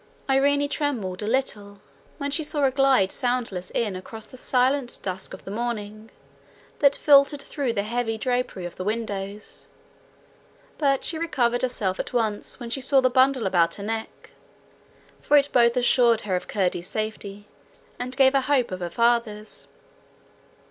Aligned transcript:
Irene 0.27 0.67
trembled 0.67 1.21
a 1.21 1.27
little 1.27 1.79
when 2.17 2.31
she 2.31 2.43
saw 2.43 2.61
her 2.61 2.71
glide 2.71 3.11
soundless 3.11 3.69
in 3.69 3.95
across 3.95 4.25
the 4.25 4.35
silent 4.35 4.97
dusk 5.03 5.31
of 5.31 5.45
the 5.45 5.51
morning, 5.51 6.09
that 6.79 6.95
filtered 6.95 7.39
through 7.43 7.73
the 7.73 7.83
heavy 7.83 8.17
drapery 8.17 8.65
of 8.65 8.77
the 8.77 8.83
windows, 8.83 9.67
but 10.79 11.03
she 11.03 11.19
recovered 11.19 11.61
herself 11.61 11.99
at 11.99 12.13
once 12.13 12.59
when 12.59 12.71
she 12.71 12.81
saw 12.81 12.99
the 12.99 13.11
bundle 13.11 13.45
about 13.45 13.75
her 13.75 13.83
neck, 13.83 14.31
for 15.21 15.37
it 15.37 15.49
both 15.53 15.77
assured 15.77 16.21
her 16.23 16.35
of 16.35 16.47
Curdie's 16.47 16.87
safety, 16.89 17.47
and 17.99 18.17
gave 18.17 18.33
her 18.33 18.41
hope 18.41 18.71
of 18.71 18.79
her 18.79 18.89
father's. 18.89 19.67